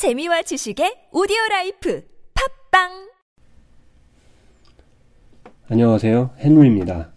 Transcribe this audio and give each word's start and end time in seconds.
재미와 0.00 0.40
지식의 0.40 1.12
오디오 1.12 1.36
라이프 1.50 2.02
팟빵 2.32 3.10
안녕하세요. 5.68 6.30
헨리입니다. 6.38 7.12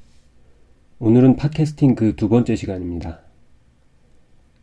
오늘은 1.00 1.38
팟캐스팅 1.38 1.96
그 1.96 2.18
두 2.18 2.28
번째 2.28 2.58
시간입니다. 2.58 3.22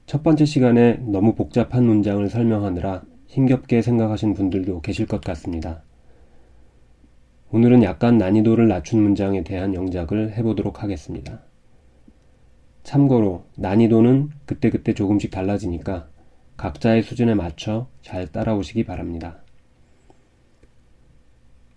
첫 0.04 0.22
번째 0.22 0.44
시간에 0.44 0.96
너무 0.96 1.34
복잡한 1.34 1.86
문장을 1.86 2.28
설명하느라 2.28 3.04
힘겹게 3.28 3.80
생각하신 3.80 4.34
분들도 4.34 4.82
계실 4.82 5.06
것 5.06 5.22
같습니다. 5.22 5.82
오늘은 7.52 7.82
약간 7.84 8.18
난이도를 8.18 8.68
낮춘 8.68 9.00
문장에 9.00 9.44
대한 9.44 9.72
영작을 9.72 10.36
해보도록 10.36 10.82
하겠습니다. 10.82 11.40
참고로 12.82 13.46
난이도는 13.56 14.28
그때그때 14.44 14.92
조금씩 14.92 15.30
달라지니까 15.30 16.10
각자의 16.60 17.02
수준에 17.02 17.34
맞춰 17.34 17.86
잘 18.02 18.30
따라오시기 18.30 18.84
바랍니다. 18.84 19.38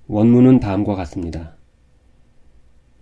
원문은 0.07 0.59
다음과 0.59 0.93
같습니다. 0.95 1.55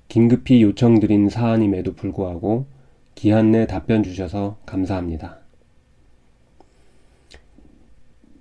긴급히 0.07 0.61
요청드린 0.61 1.29
사안임에도 1.29 1.95
불구하고 1.95 2.67
기한 3.15 3.49
내 3.49 3.65
답변 3.65 4.03
주셔서 4.03 4.57
감사합니다. 4.67 5.39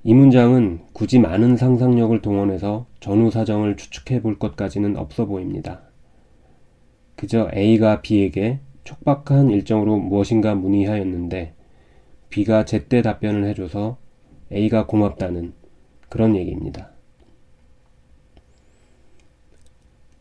이 0.05 0.13
문장은 0.13 0.81
굳이 0.93 1.19
많은 1.19 1.57
상상력을 1.57 2.21
동원해서 2.21 2.85
전후 3.01 3.31
사정을 3.31 3.79
추측해 3.79 4.21
볼 4.21 4.39
것까지는 4.39 4.99
없어 4.99 5.25
보입니다. 5.25 5.81
그저 7.17 7.51
A가 7.55 8.03
B에게 8.03 8.61
촉박한 8.85 9.49
일정으로 9.49 9.97
무엇인가 9.97 10.55
문의하였는데 10.55 11.55
B가 12.31 12.65
제때 12.65 13.03
답변을 13.03 13.45
해줘서 13.45 13.99
A가 14.53 14.87
고맙다는 14.87 15.53
그런 16.09 16.35
얘기입니다. 16.37 16.91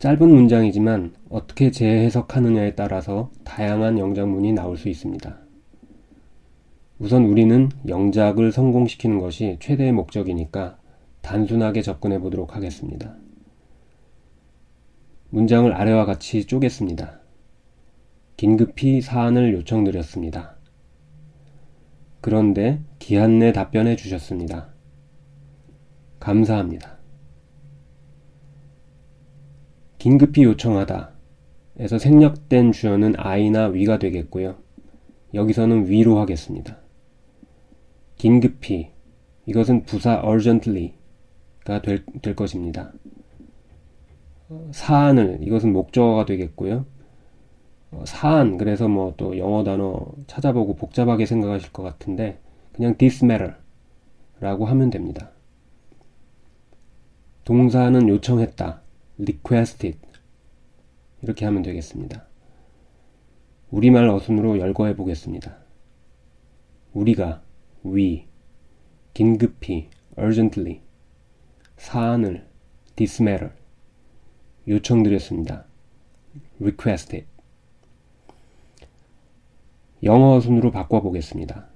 짧은 0.00 0.28
문장이지만 0.28 1.14
어떻게 1.28 1.70
재해석하느냐에 1.70 2.74
따라서 2.74 3.30
다양한 3.44 3.98
영작문이 3.98 4.52
나올 4.52 4.76
수 4.76 4.88
있습니다. 4.88 5.38
우선 6.98 7.24
우리는 7.24 7.68
영작을 7.86 8.52
성공시키는 8.52 9.18
것이 9.18 9.56
최대의 9.60 9.92
목적이니까 9.92 10.78
단순하게 11.22 11.82
접근해 11.82 12.18
보도록 12.18 12.56
하겠습니다. 12.56 13.14
문장을 15.30 15.72
아래와 15.72 16.06
같이 16.06 16.46
쪼갰습니다. 16.46 17.20
긴급히 18.36 19.00
사안을 19.00 19.52
요청드렸습니다. 19.54 20.59
그런데 22.20 22.82
기한 22.98 23.38
내 23.38 23.52
답변해 23.52 23.96
주셨습니다. 23.96 24.68
감사합니다. 26.18 26.98
긴급히 29.98 30.44
요청하다 30.44 31.12
에서 31.78 31.98
생략된 31.98 32.72
주어는 32.72 33.14
I나 33.16 33.68
위가 33.68 33.98
되겠고요. 33.98 34.56
여기서는 35.32 35.88
위로 35.88 36.18
하겠습니다. 36.18 36.76
긴급히 38.16 38.90
이것은 39.46 39.84
부사 39.84 40.22
urgently가 40.22 41.80
될, 41.82 42.04
될 42.20 42.36
것입니다. 42.36 42.92
사안을 44.72 45.38
이것은 45.42 45.72
목적어가 45.72 46.26
되겠고요. 46.26 46.84
어, 47.92 48.04
사안 48.06 48.56
그래서 48.56 48.88
뭐 48.88 49.14
또 49.16 49.36
영어 49.38 49.64
단어 49.64 50.06
찾아보고 50.26 50.76
복잡하게 50.76 51.26
생각하실 51.26 51.72
것 51.72 51.82
같은데 51.82 52.40
그냥 52.72 52.96
this 52.96 53.24
matter 53.24 53.54
라고 54.40 54.64
하면 54.66 54.90
됩니다. 54.90 55.30
동사는 57.44 58.08
요청했다. 58.08 58.80
requested 59.18 59.98
이렇게 61.22 61.44
하면 61.44 61.62
되겠습니다. 61.62 62.26
우리말 63.70 64.08
어순으로 64.08 64.58
열거해 64.58 64.96
보겠습니다. 64.96 65.58
우리가 66.92 67.42
we 67.84 68.26
긴급히 69.12 69.90
urgently 70.18 70.80
사안을 71.76 72.46
this 72.96 73.20
matter 73.20 73.52
요청드렸습니다. 74.66 75.66
requested 76.60 77.26
영어 80.02 80.36
어순으로 80.36 80.70
바꿔보겠습니다. 80.70 81.68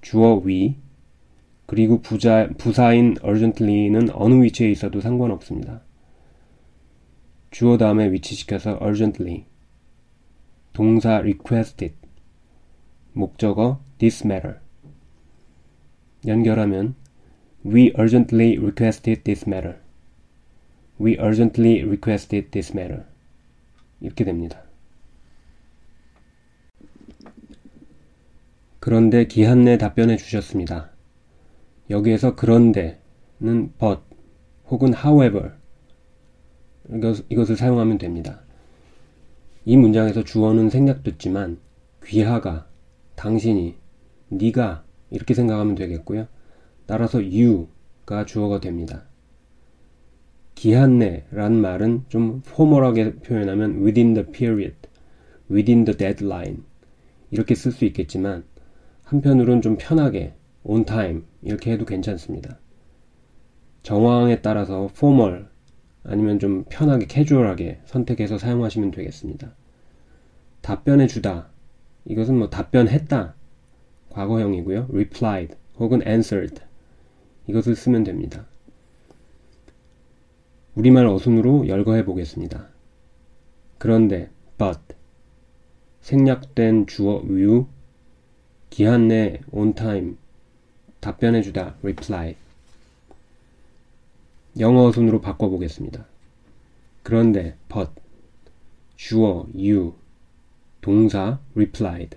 주어 0.00 0.42
we 0.44 0.76
그리고 1.66 2.00
부자, 2.00 2.48
부사인 2.56 3.16
urgently는 3.22 4.10
어느 4.14 4.42
위치에 4.42 4.70
있어도 4.70 5.00
상관없습니다. 5.00 5.82
주어 7.50 7.76
다음에 7.76 8.10
위치시켜서 8.12 8.78
urgently 8.82 9.46
동사 10.72 11.18
requested 11.18 11.94
목적어 13.12 13.80
this 13.98 14.24
matter 14.26 14.60
연결하면 16.26 16.94
We 17.64 17.92
urgently 17.98 18.56
requested 18.56 19.24
this 19.24 19.46
matter. 19.46 19.76
We 20.98 21.18
urgently 21.18 21.82
requested 21.82 22.50
this 22.52 22.72
matter. 22.72 23.04
이렇게 24.00 24.24
됩니다. 24.24 24.62
그런데 28.88 29.26
기한 29.26 29.64
내 29.64 29.76
답변해 29.76 30.16
주셨습니다. 30.16 30.88
여기에서 31.90 32.34
그런데는 32.34 32.96
but 33.78 34.00
혹은 34.70 34.94
however 34.94 35.50
이것, 37.28 37.50
을 37.50 37.56
사용하면 37.56 37.98
됩니다. 37.98 38.40
이 39.66 39.76
문장에서 39.76 40.24
주어는 40.24 40.70
생략됐지만 40.70 41.58
귀하가, 42.06 42.66
당신이, 43.14 43.74
네가 44.30 44.84
이렇게 45.10 45.34
생각하면 45.34 45.74
되겠고요. 45.74 46.26
따라서 46.86 47.18
you가 47.18 48.24
주어가 48.24 48.58
됩니다. 48.58 49.04
기한 50.54 50.98
내라는 50.98 51.60
말은 51.60 52.04
좀 52.08 52.40
포멀하게 52.40 53.16
표현하면 53.16 53.84
within 53.84 54.14
the 54.14 54.32
period, 54.32 54.76
within 55.50 55.84
the 55.84 55.94
deadline 55.94 56.62
이렇게 57.30 57.54
쓸 57.54 57.70
수 57.70 57.84
있겠지만 57.84 58.44
한편으론 59.08 59.62
좀 59.62 59.76
편하게 59.78 60.34
on 60.64 60.84
time 60.84 61.22
이렇게 61.40 61.72
해도 61.72 61.86
괜찮습니다. 61.86 62.58
정황에 63.82 64.42
따라서 64.42 64.90
formal 64.90 65.46
아니면 66.04 66.38
좀 66.38 66.64
편하게 66.68 67.06
캐주얼하게 67.06 67.80
선택해서 67.86 68.36
사용하시면 68.36 68.90
되겠습니다. 68.90 69.54
답변해 70.60 71.06
주다 71.06 71.48
이것은 72.04 72.36
뭐 72.36 72.50
답변했다 72.50 73.34
과거형이고요. 74.10 74.88
replied 74.90 75.56
혹은 75.78 76.06
answered 76.06 76.60
이것을 77.46 77.76
쓰면 77.76 78.04
됩니다. 78.04 78.46
우리말 80.74 81.06
어순으로 81.06 81.66
열거해 81.66 82.04
보겠습니다. 82.04 82.68
그런데 83.78 84.28
but 84.58 84.80
생략된 86.02 86.86
주어 86.86 87.22
you 87.22 87.68
기한 88.70 89.08
내 89.08 89.40
on 89.50 89.74
time 89.74 90.16
답변해 91.00 91.42
주다 91.42 91.76
reply 91.82 92.34
영어 94.58 94.86
어순으로 94.86 95.20
바꿔 95.20 95.48
보겠습니다. 95.48 96.06
그런데 97.02 97.56
but 97.68 97.90
주어 98.96 99.46
you 99.54 99.94
동사 100.80 101.38
replied 101.54 102.16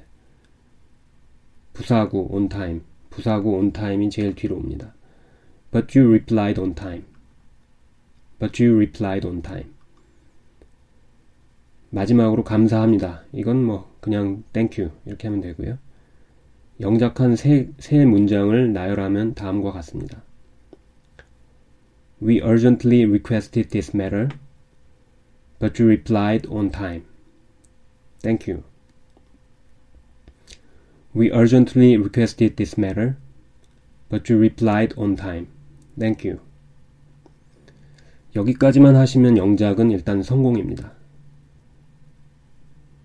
부사구 1.74 2.28
on 2.32 2.50
time 2.50 2.82
부사구 3.10 3.58
on 3.58 3.72
time이 3.72 4.10
제일 4.10 4.34
뒤로 4.34 4.56
옵니다. 4.56 4.94
But 5.72 5.98
you 5.98 6.10
replied 6.10 6.60
on 6.60 6.76
time. 6.76 7.06
But 8.40 8.62
you 8.62 8.76
replied 8.76 9.28
on 9.28 9.42
time. 9.42 9.70
마지막으로 11.90 12.44
감사합니다. 12.44 13.24
이건 13.34 13.64
뭐 13.64 13.94
그냥 14.00 14.44
thank 14.54 14.84
you 14.84 14.96
이렇게 15.06 15.28
하면 15.28 15.42
되고요. 15.42 15.78
영작한 16.82 17.36
세, 17.36 17.70
세 17.78 18.06
문장을 18.06 18.74
나열하면 18.74 19.36
다음과 19.36 19.72
같습니다. 19.72 20.24
We 22.22 22.42
urgently 22.42 23.06
requested 23.06 23.70
this 23.70 23.96
matter, 23.96 24.30
but 25.60 25.82
you 25.82 25.88
replied 25.88 26.50
on 26.50 26.72
time. 26.72 27.04
Thank 28.22 28.52
you. 28.52 28.64
We 31.16 31.32
urgently 31.32 31.98
requested 31.98 32.56
this 32.56 32.80
matter, 32.80 33.16
but 34.10 34.32
you 34.32 34.40
replied 34.40 34.96
on 34.98 35.16
time. 35.16 35.48
Thank 36.00 36.28
you. 36.28 36.40
여기까지만 38.36 38.96
하시면 38.96 39.38
영작은 39.38 39.92
일단 39.92 40.24
성공입니다. 40.24 40.94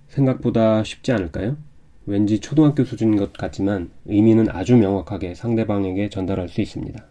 생각보다 0.09 0.83
쉽지 0.83 1.13
않을까요? 1.13 1.59
왠지 2.07 2.39
초등학교 2.39 2.85
수준인 2.85 3.17
것 3.17 3.33
같지만 3.33 3.91
의미는 4.05 4.49
아주 4.49 4.77
명확하게 4.77 5.35
상대방에게 5.35 6.09
전달할 6.09 6.49
수 6.49 6.61
있습니다. 6.61 7.05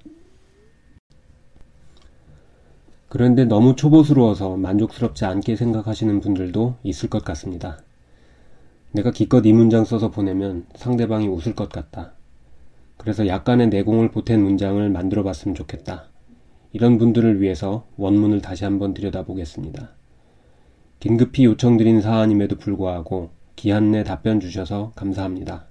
그런데 3.09 3.45
너무 3.45 3.75
초보스러워서 3.75 4.57
만족스럽지 4.57 5.25
않게 5.25 5.56
생각하시는 5.56 6.19
분들도 6.21 6.75
있을 6.83 7.09
것 7.09 7.24
같습니다. 7.24 7.80
내가 8.92 9.12
기껏 9.12 9.45
이 9.45 9.51
문장 9.51 9.83
써서 9.83 10.09
보내면 10.09 10.65
상대방이 10.75 11.27
웃을 11.27 11.53
것 11.56 11.69
같다. 11.69 12.13
그래서 12.97 13.27
약간의 13.27 13.68
내공을 13.68 14.12
보탠 14.12 14.42
문장을 14.42 14.89
만들어 14.89 15.24
봤으면 15.24 15.56
좋겠다. 15.56 16.09
이런 16.71 16.97
분들을 16.97 17.42
위해서 17.42 17.86
원문을 17.97 18.42
다시 18.42 18.63
한번 18.63 18.94
들여다보겠습니다. 18.94 19.89
긴급히 21.00 21.45
요청드린 21.45 22.01
사안임에도 22.01 22.57
불구하고 22.57 23.30
기한 23.56 23.92
내 23.92 24.04
답변 24.04 24.40
주셔서 24.40 24.92
감사합니다. 24.96 25.66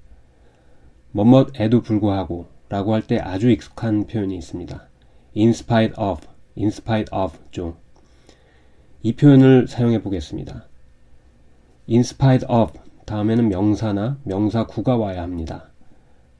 뭐뭇에도 1.13 1.83
불구하고 1.83 2.47
라고 2.69 2.95
할 2.95 3.03
때 3.03 3.19
아주 3.19 3.51
익숙한 3.51 4.07
표현이 4.07 4.37
있습니다. 4.37 4.89
in 5.37 5.51
spite 5.51 5.95
of, 6.03 6.27
in 6.57 6.69
spite 6.69 7.17
of 7.17 7.37
죠. 7.51 7.77
이 9.03 9.15
표현을 9.15 9.69
사용해 9.69 10.03
보겠습니다. 10.03 10.65
in 11.89 12.01
spite 12.01 12.49
of 12.49 12.73
다음에는 13.05 13.49
명사나 13.49 14.19
명사구가 14.25 14.97
와야 14.97 15.23
합니다. 15.23 15.69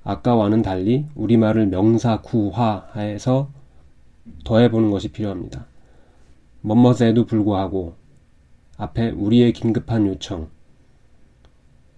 아까와는 0.03 0.63
달리 0.63 1.07
우리말을 1.15 1.67
명사구화해서 1.67 3.51
더해보는 4.45 4.91
것이 4.91 5.13
필요합니다. 5.13 5.67
뭐뭇에도 6.63 7.27
불구하고 7.27 7.95
앞에 8.79 9.11
우리의 9.11 9.53
긴급한 9.53 10.07
요청 10.07 10.49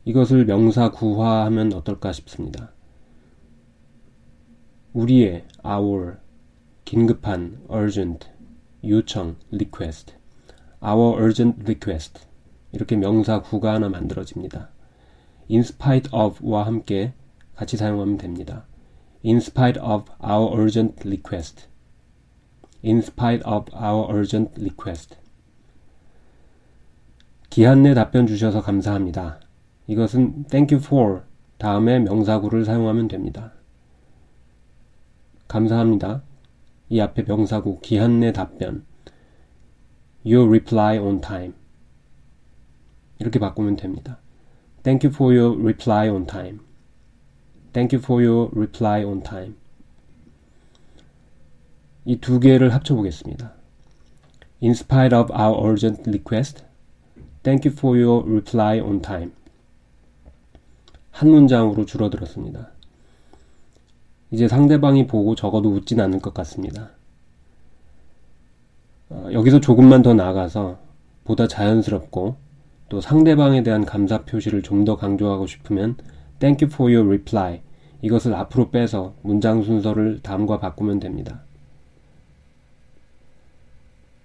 이것을 0.06 0.44
명사구화하면 0.44 1.72
어떨까 1.72 2.12
싶습니다. 2.12 2.70
우리의 4.92 5.44
our 5.66 6.18
긴급한 6.84 7.60
urgent 7.68 8.28
요청 8.84 9.34
request 9.52 10.14
our 10.80 11.20
urgent 11.20 11.60
request 11.62 12.20
이렇게 12.70 12.94
명사 12.94 13.42
구가 13.42 13.74
하나 13.74 13.88
만들어집니다. 13.88 14.70
in 15.50 15.60
spite 15.62 16.08
of와 16.12 16.64
함께 16.64 17.12
같이 17.56 17.76
사용하면 17.76 18.16
됩니다. 18.16 18.64
in 19.24 19.38
spite 19.38 19.82
of 19.82 20.04
our 20.24 20.56
urgent 20.56 21.02
request. 21.04 21.66
in 22.84 22.98
spite 22.98 23.42
of 23.44 23.74
our 23.74 24.16
urgent 24.16 24.52
request. 24.56 25.16
기한 27.50 27.82
내 27.82 27.92
답변 27.92 28.28
주셔서 28.28 28.62
감사합니다. 28.62 29.40
이것은 29.86 30.44
thank 30.44 30.74
you 30.74 30.84
for 30.84 31.22
다음에 31.58 31.98
명사구를 32.00 32.64
사용하면 32.64 33.08
됩니다. 33.08 33.52
감사합니다. 35.48 36.22
이 36.88 37.00
앞에 37.00 37.24
명사구 37.24 37.80
기한 37.80 38.20
내 38.20 38.32
답변 38.32 38.84
your 40.24 40.48
reply 40.48 40.98
on 40.98 41.20
time 41.20 41.54
이렇게 43.18 43.38
바꾸면 43.38 43.76
됩니다. 43.76 44.18
Thank 44.82 45.06
you 45.08 45.14
for 45.14 45.36
your 45.36 45.58
reply 45.60 46.08
on 46.08 46.26
time. 46.26 46.60
Thank 47.72 47.96
you 47.96 48.02
for 48.02 48.24
your 48.24 48.50
reply 48.56 49.04
on 49.04 49.22
time. 49.22 49.54
이 52.04 52.16
두 52.16 52.38
개를 52.38 52.72
합쳐보겠습니다. 52.72 53.52
In 54.62 54.70
spite 54.72 55.14
of 55.14 55.32
our 55.32 55.58
urgent 55.68 56.08
request, 56.08 56.64
thank 57.42 57.68
you 57.68 57.76
for 57.76 58.00
your 58.00 58.24
reply 58.24 58.80
on 58.80 59.02
time. 59.02 59.35
한 61.16 61.30
문장으로 61.30 61.86
줄어들었습니다. 61.86 62.68
이제 64.32 64.48
상대방이 64.48 65.06
보고 65.06 65.34
적어도 65.34 65.70
웃진 65.70 65.98
않을 65.98 66.20
것 66.20 66.34
같습니다. 66.34 66.90
어, 69.08 69.30
여기서 69.32 69.60
조금만 69.60 70.02
더 70.02 70.12
나아가서 70.12 70.78
보다 71.24 71.48
자연스럽고 71.48 72.36
또 72.90 73.00
상대방에 73.00 73.62
대한 73.62 73.86
감사 73.86 74.24
표시를 74.24 74.60
좀 74.62 74.84
더 74.84 74.96
강조하고 74.98 75.46
싶으면 75.46 75.96
Thank 76.38 76.66
you 76.66 76.70
for 76.72 76.92
your 76.94 77.08
reply 77.08 77.62
이것을 78.02 78.34
앞으로 78.34 78.70
빼서 78.70 79.14
문장 79.22 79.62
순서를 79.62 80.20
다음과 80.22 80.60
바꾸면 80.60 81.00
됩니다. 81.00 81.40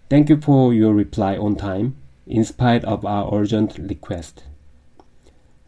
Thank 0.10 0.36
you 0.36 0.42
for 0.44 0.76
your 0.78 0.94
reply 0.94 1.38
on 1.38 1.56
time 1.56 1.94
in 2.30 2.42
spite 2.42 2.86
of 2.86 3.08
our 3.08 3.34
urgent 3.34 3.82
request. 3.82 4.51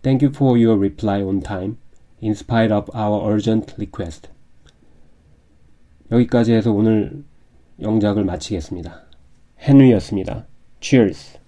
Thank 0.03 0.21
you 0.21 0.31
for 0.33 0.57
your 0.57 0.77
reply 0.77 1.21
on 1.21 1.41
time 1.41 1.77
in 2.19 2.33
spite 2.33 2.71
of 2.71 2.89
our 2.93 3.31
urgent 3.31 3.73
request. 3.77 4.29
여기까지 6.11 6.53
해서 6.53 6.73
오늘 6.73 7.23
영작을 7.81 8.25
마치겠습니다. 8.25 9.01
헨리였습니다. 9.57 10.45
Cheers! 10.81 11.42